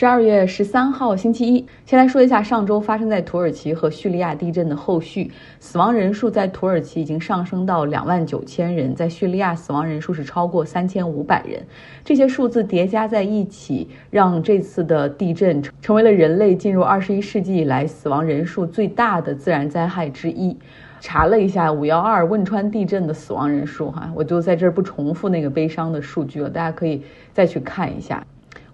[0.00, 5.28] 十二月十三号星期一，先来说一下上周发生在土耳其和叙利亚地震的后续。
[5.58, 11.60] 死亡人数在土耳其已经上升到两万九千人，在叙利亚死亡人数是超过三千五百人。
[12.04, 20.56] 这些数字叠加在一起，让这次的地震成为了人类进入二十一世纪以来死亡人数最大的自然灾害之一。
[21.00, 27.02] 查了一下五幺二汶川地震的死亡人数，哈，我就在这儿不重复那个悲伤的数据了，大家可以
[27.32, 28.24] 再去看一下。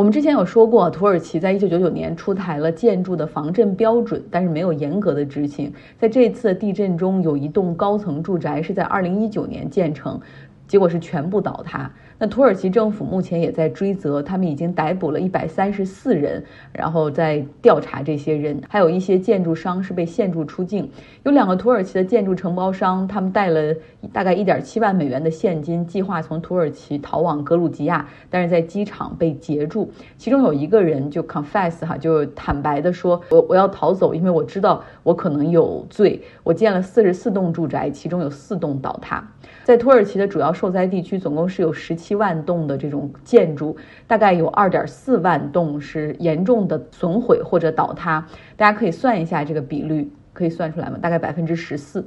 [0.00, 5.70] 我们之前有说过，土耳其在一九九九年出台了建筑的防震标准，但是没有严格的执行。
[5.98, 10.18] 在这次地震中，有一栋高层住宅是在二零一九年建成。
[10.66, 11.92] 结果是全部倒塌。
[12.22, 20.90] 那土耳其政府目前也在追责，他们已经逮捕了一百三十四人，然后在调查这些人，还有一些建筑商是被限制出境。
[21.22, 23.74] 有两个土耳其的建筑承包商，他们带了
[24.12, 29.90] 大概一点七万美元的现金，计划从土耳其逃往格鲁吉亚，但是在机场被截住。
[30.18, 36.20] 其中有一个人就 confess 哈，就坦白的说，我我要逃走，因为我知道我可能有罪。
[36.44, 39.26] 我建了四十四栋住宅，其中有四栋倒塌。
[39.64, 43.76] 在土耳其的主要受灾地区，总共是有十七七万栋的这种建筑，
[44.08, 48.26] 大概有二点四万栋是严重的损毁或者倒塌。
[48.56, 50.98] 大家可以算一下这个比率，可以算出来吗？
[51.00, 52.04] 大概百分之十四。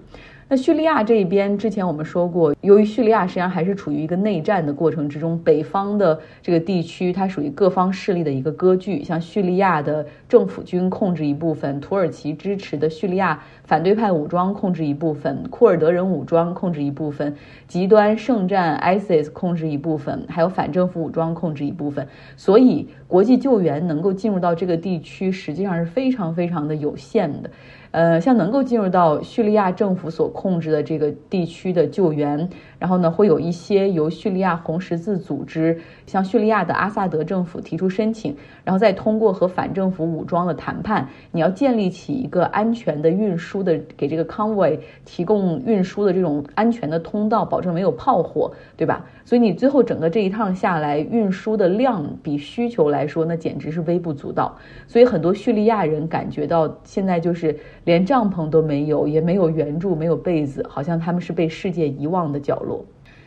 [0.50, 17.34] 那叙利亚这一边，之前我们说过，由于叙利亚实际上还是处于一个内战的过程之中，北方的这个地区它属于各方势力的一个割据，像叙利亚的政府军控制一部分，土耳其支持的叙利亚反对派武装控制一部分，库尔德人武装控制一部分，
[17.68, 27.50] 极端圣战 ISIS 控制一部分，还有反政府武装控制一部分，所以国际救援能够进入到这个地区，实际上是非常非常的有限的。
[27.92, 44.75] 呃，像能够进入到叙利亚政府所控制的这个地区的救援，然后呢，会有一些由叙利亚红十字组织向叙利亚的阿萨德政府提出申请，然后再通过和反政府武装的谈判，你要建立起一个安全的运输的，给这个 convoy
[45.06, 49.06] 提供运输的这种安全的通道，保证没有炮火，对吧？
[49.23, 54.58] 所以你最后整个这一趟下来，运输的量比需求来来说，那简直是微不足道。
[54.88, 62.86] 所以很多叙利亚人感觉到现在就是连帐篷都没有，也没有援助，没有被子，好像他们是被世界遗忘的角落。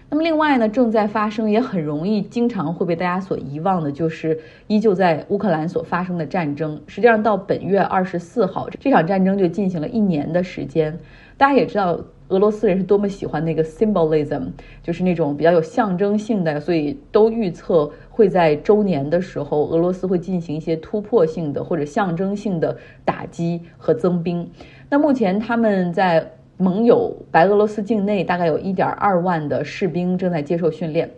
[0.09, 6.81] 那么另外呢，正在发生，也很容易经常会被大家所遗忘的，就是依旧在乌克兰所发生的战争。
[6.87, 10.98] 实际上到本月二十四号，这场战争就进行了一年的时间。
[11.37, 12.00] 大家也知道。
[12.28, 14.48] 俄罗斯人是多么喜欢那个 symbolism，
[14.82, 24.50] 就是那种比较有象征性的，所以都预测会在周年的时候，俄罗斯会进行一些突破性的或者象征性的打击和增兵。
[24.88, 31.10] 那目前他们在盟友白俄罗斯境内大概有一点二万的士兵正在接受训练。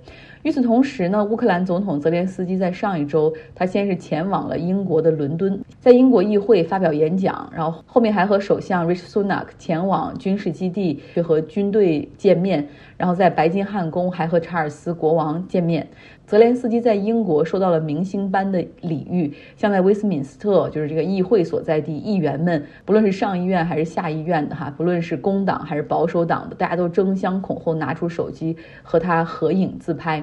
[0.43, 15.88] 与此同时呢，乌克兰总统泽连斯基在上一周，他先是前往了英国的伦敦，在英国议会发表演讲，然后后面还和首相 Rishi Sunak 前往军事基地去和军队见面，然后在白金汉宫还和查尔斯国王见面。
[16.25, 30.22] 泽连斯基在英国受到了明星般的礼遇，像在威斯敏斯特，就是这个议会所在地，议员们不论是上议院还是下议院的哈，不论是工党还是保守党的，大家都争相恐后拿出手机和他合影自拍。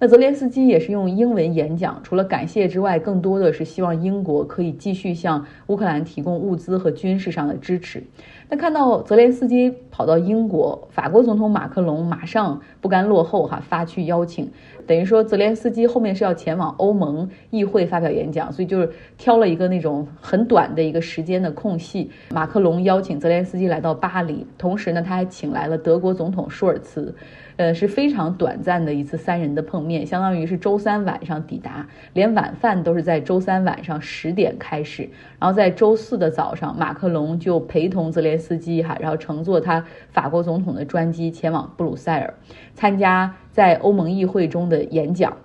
[0.00, 8.04] 那泽连斯基也是用英文演讲，除了感谢之外，更多的是希望英国可以继续向乌克兰提供物资和军事上的支持。
[8.48, 14.48] 那看到泽连斯基跑到英国，法国总统马克龙马上不甘落后，哈，发去邀请，
[14.86, 18.88] 等于说泽连斯基后面是要前往欧盟议会发表演讲，所以就是
[19.18, 22.08] 挑了一个那种很短的一个时间的空隙。
[22.30, 27.12] 马克龙邀请泽连斯基来到巴黎，同时呢，他还请来了德国总统舒尔茨。
[27.56, 35.08] 呃，是非常短暂的一次三人的碰，面相当于是周三晚上抵达，连晚饭都是在周三晚上十点开始，
[35.40, 42.34] 然后在周四的早上，马克龙就陪同泽连斯基哈，然后乘坐他法国总统的专机前往布鲁塞尔，
[42.74, 45.36] 参加在欧盟议会中的演讲。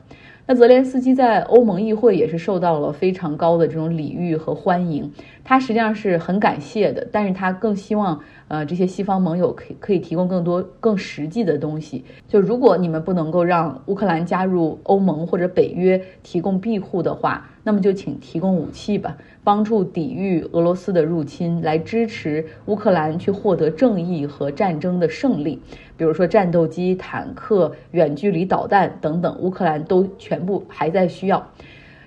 [0.45, 5.09] 那泽连斯基在欧盟议会也是受到了非常高的这种礼遇和欢迎，
[5.43, 8.19] 他实际上是很感谢的，但是他更希望。
[8.49, 12.03] 呃，这些西方盟友可以可以提供更多更实际的东西。
[12.27, 25.61] 就如果你们不能够让乌克兰加入欧盟或者北约提供庇护的话，那么就请提供武器吧，帮助抵御俄罗斯的入侵，来支持乌克兰去获得正义和战争的胜利。
[25.95, 31.47] 比如说战斗机、坦克、远距离导弹等等，乌克兰都全部还在需要。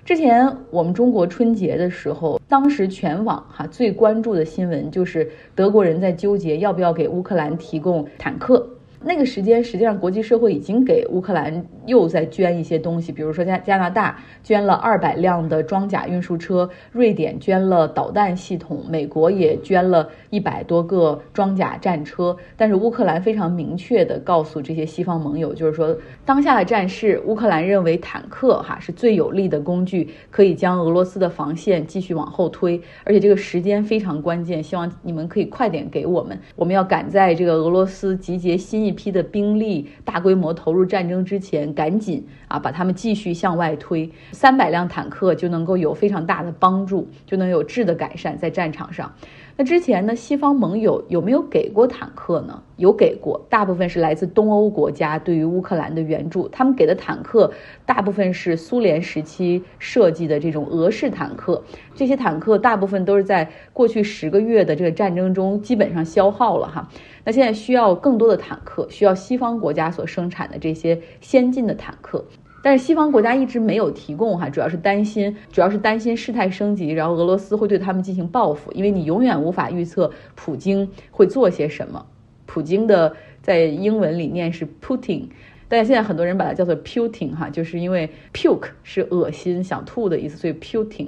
[0.05, 8.76] 之前我们中国春节的时候，当时全网哈最关注的新闻就是德国人在纠结要不要给乌克兰提供坦克。
[8.99, 22.35] 那个时间，实际上国际社会已经给乌克兰又在捐一些东西，比如说加加拿大捐了二百辆的装甲运输车，瑞典捐了导弹系统，美国也捐了一百多个装甲战车。
[22.57, 25.95] 但是乌克兰非常明确的告诉这些西方盟友，就是说
[26.27, 38.85] 当下的战事，乌克兰认为坦克哈是最有力的工具，可以将俄罗斯的防线继续往后推，而且这个时间非常关键，希望你们可以快点给我们，我们要赶在这个俄罗斯集结新。
[38.87, 49.13] 一批的兵力大规模投入战争之前，赶紧啊把他们继续向外推，三百辆坦克就能够有非常大的帮助，就能有质的改善在战场上。
[49.59, 52.61] 那之前呢，西方盟友有没有给过坦克呢？
[52.75, 56.47] 有给过，大部分是来自东欧国家对于乌克兰的援助。
[56.49, 57.51] 他们给的坦克
[57.83, 61.63] 大部分是苏联时期设计的这种俄式坦克，
[61.95, 66.87] 这些坦克大部分都是在过去十个月的这个战争中基本上消耗了哈。
[67.23, 72.23] 那现在需要更多的坦克，需要西方国家所生产的这些先进的坦克。
[72.67, 82.05] 但是西方国家一直没有提供哈，主要是担心，主要是担心事态升级，然后俄罗斯会对他们进行报复，因为你永远无法预测普京会做些什么。
[82.45, 85.27] 普京的在英文里念是 Putin，
[85.69, 91.07] 但是现在很多人把它叫做 puting 哈，就是因为 puke 是恶心、想吐的意思，所以 puting。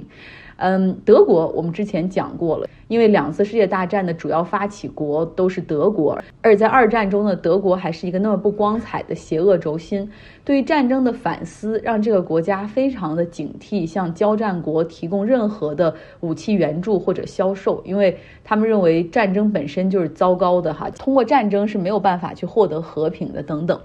[0.60, 10.08] 嗯，德国我们之前讲过了，因为两次世界大战的主要发起国都是德国，而在二战中呢，德国还是一个那么不光彩的邪恶轴心。
[10.44, 23.80] 对于战争的反思，让这个国家非常的警惕向交战国提供任何的武器援助或者销售，因为他们认为战争本身就是糟糕的哈，通过战争是没有办法去获得和平的等等。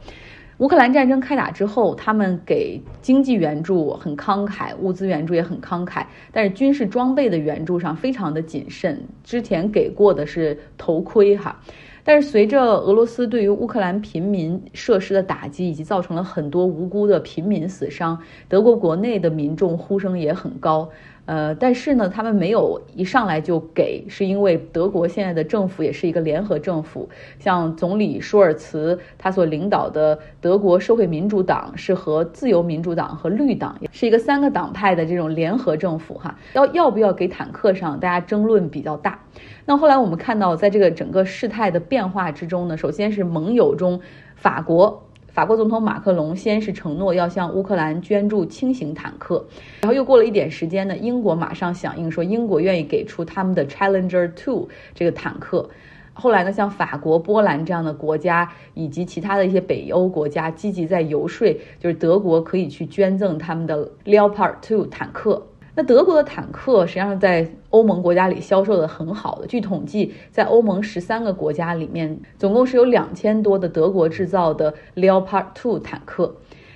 [0.59, 8.97] 乌克兰战争开打之后，他们给经济援助很慷慨，物资援助也很慷慨，但是军事装备的援助上非常的谨慎。
[9.21, 11.59] 之前给过的是头盔哈，
[12.05, 18.17] 但是随着俄罗斯对于乌克兰平民设施的打击，以及造成了很多无辜的平民死伤，
[18.47, 20.89] 德国国内的民众呼声也很高。
[21.25, 39.19] 呃，但是呢，他们没有一上来就给，是因为德国现在的政府也是一个联合政府，像总理舒尔茨他所领导的德国社会民主党是和自由民主党和绿党是一个三个党派的这种联合政府哈，要要不要给坦克上，大家争论比较大。
[39.65, 43.99] 那后来我们看到，在这个整个事态的变化之中呢，首先是盟友中
[44.35, 45.04] 法国。
[45.35, 49.45] 法国总统马克龙先是承诺要向乌克兰捐助轻型坦克，
[49.81, 55.69] 然后又过了一点时间呢，英国马上响应说英国愿意给出他们的 Challenger Two 这个坦克。
[56.13, 65.45] 后来呢，像法国、波兰这样的国家以及其他的一些北欧国家积极在游说，就是德国可以去捐赠他们的 Leopard Two 坦克。
[65.75, 76.35] 那德国的坦克实际上在欧盟国家里销售的很好的，据统计，在欧盟十三个国家里面，总共是有两千多的德国制造的 Leopard Two 坦克，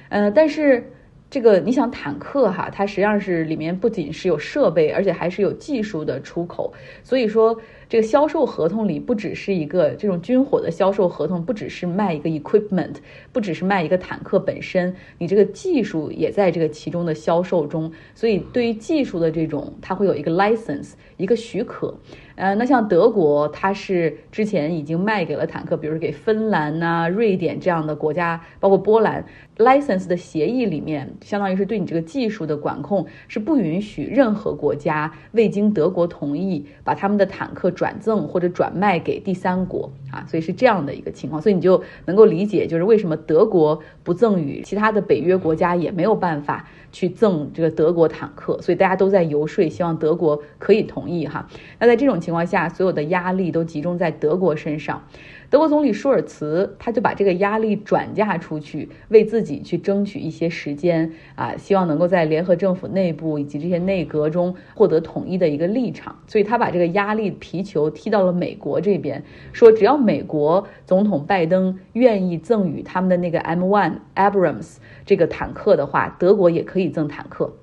[0.09, 0.91] 呃，但是。
[1.31, 6.73] 这个你想坦克哈，它实际上是里面不仅是有设备，而且还是有技术的出口。
[7.03, 7.55] 所以说，
[7.89, 12.97] 这个销售合同里不只是一个这种军火的销售合同，不只是卖一个 equipment，
[13.33, 17.91] 不只是卖一个坦克本身，你这个技术也在这个其中的销售中。
[18.13, 21.97] 所以对于技术的这种，它会有一个 license，一个许可。
[22.35, 29.25] 呃，那像德国，它是之前已经卖给了坦克，比如给芬兰呐、瑞典这样的国家，包括波兰
[29.57, 46.67] ，license 的协议里面，相当于是对你这个技术的管控，是不允许任何国家未经德国同意把他们的坦克转赠或者转卖给第三国啊，所以是这样的一个情况，所以你就能够理解，就是为什么德国不赠予其他的北约国家也没有办法。
[46.91, 51.47] 去赠这个德国坦克，所以大家都在游说，希望德国可以同意哈。
[51.77, 55.03] 那在这种情况下，所有的压力都集中在德国身上。
[55.51, 66.17] 德国总理舒尔茨他就把这个压力转嫁出去，为自己去争取一些时间啊，希望能够在联合政府内部以及这些内阁中获得统一的一个立场。
[66.25, 69.23] 所以他把这个压力皮球踢到了美国这边，
[69.53, 77.53] 说只要美国总统拜登愿意赠予他们的那个 M1 Abrams 这个坦克的话，德国也可以赠坦克。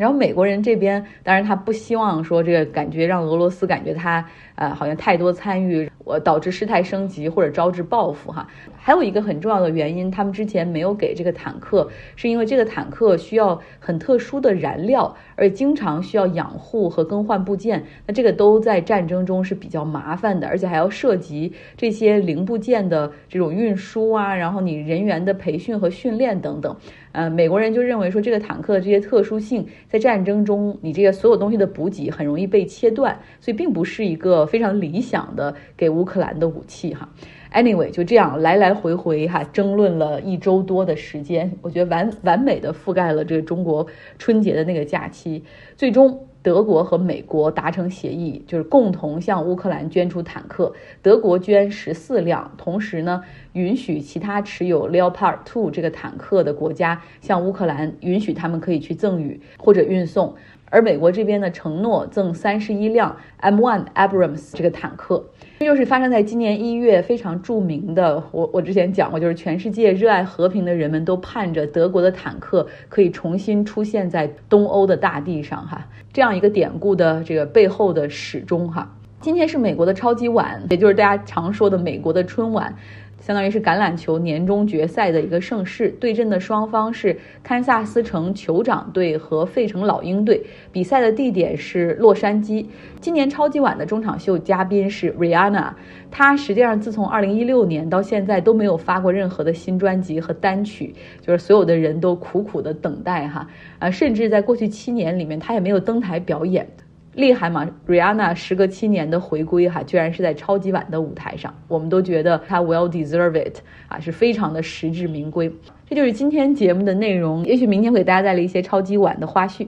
[0.00, 8.48] 然后美国人这边，当然他不希望说这个感觉让俄罗斯感觉他呃好像太多参与，我导致事态升级或者招致报复哈。
[8.78, 17.84] 还有一个很重要的原因，他们之前没有给这个坦克，是因为这个坦克需要很特殊的燃料，而且经常需要养护和更换部件。
[18.06, 26.74] 那这个都在战争中是比较麻烦的，而且还要涉及这些零部件的这种运输啊，然后你人员的培训和训练等等。
[27.12, 37.08] 呃，美国人就认为说这个坦克这些特殊性，在战争中你这个所有东西的补给很容易被切断，所以并不是一个非常理想的给乌克兰的武器哈。
[37.52, 43.84] Anyway，就这样来来回回哈争论了一周多的时间，我觉得完完美的覆盖了这个中国
[44.16, 45.42] 春节的那个假期，
[45.76, 46.28] 最终。
[46.42, 50.72] 德国和美国达成协议，就是共同向乌克兰捐出坦克。
[51.02, 60.34] 德国捐十四辆，同时呢，允许其他持有 Leopard 2这个坦克的国家向乌克兰允许他们可以去赠予或者运送。
[60.70, 65.22] 而美国这边呢，承诺赠三十一辆 M1 Abrams 这个坦克。
[65.58, 68.22] 这就是发生在今年一月，非常著名的。
[68.30, 78.96] 我我之前讲过，就是全世界热爱和平的人们都盼着德国的坦克可以重新出现在东欧的大地上，哈，这样一个典故的这个背后的始终，哈。
[79.20, 82.74] 今天是美国的超级碗，也就是大家常说的美国的春晚。
[83.20, 92.66] 相当于是橄榄球年终决赛的一个盛世，对阵的双方是堪萨斯城酋长队和费城老鹰队，比赛的地点是洛杉矶。
[93.00, 95.72] 今年超级碗的中场秀嘉宾是 Rihanna，
[96.10, 103.46] 她实际上自从2016年到现在都没有发过任何的新专辑和单曲，就是所有的人都苦苦的等待哈，
[103.78, 106.66] 啊，甚至在过去七年里面，她也没有登台表演。
[107.14, 115.52] 厉害嘛？Rihanna 时隔七年的回归，哈，居然是在超级碗的舞台上，我们都觉得她 well deserve it，啊，是非常的实至名归。
[115.88, 119.66] 这就是今天节目的内容，也许明天会给大家带来一些超级碗的花絮。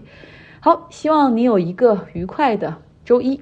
[0.60, 3.40] 好，希望你有一个愉快的周一。